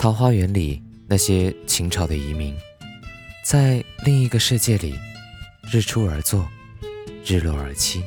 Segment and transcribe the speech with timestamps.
[0.00, 2.56] 桃花源里那些秦朝的移民，
[3.44, 4.98] 在另一个世界里，
[5.70, 6.48] 日出而作，
[7.22, 8.02] 日落而息，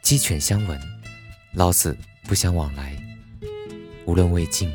[0.00, 0.80] 鸡犬相闻，
[1.54, 2.96] 老死不相往来。
[4.04, 4.72] 无论魏晋，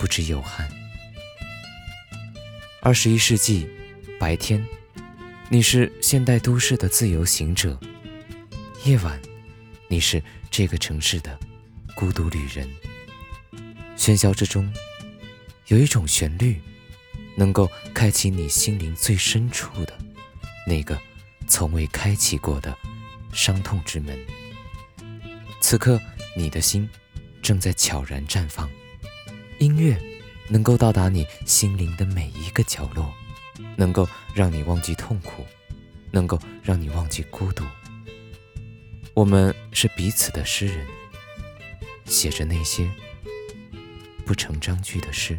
[0.00, 0.66] 不知有汉。
[2.80, 3.68] 二十一世纪，
[4.18, 4.66] 白天，
[5.50, 7.78] 你是现代都市的自由行者；
[8.86, 9.20] 夜晚，
[9.86, 11.38] 你是这个城市的
[11.94, 12.66] 孤独旅人。
[13.98, 14.72] 喧嚣之中，
[15.68, 16.60] 有一种旋律，
[17.36, 19.98] 能够开启你心灵最深处的
[20.66, 20.98] 那个
[21.46, 22.76] 从未开启过的
[23.32, 24.18] 伤痛之门。
[25.60, 25.98] 此刻，
[26.36, 26.88] 你的心
[27.40, 28.68] 正在悄然绽放，
[29.58, 29.98] 音乐
[30.48, 33.10] 能够到达你心灵的每一个角落，
[33.76, 35.46] 能够让你忘记痛苦，
[36.10, 37.64] 能够让你忘记孤独。
[39.14, 40.86] 我们是彼此的诗人，
[42.04, 42.86] 写着那些。
[44.24, 45.38] 不成章句的诗。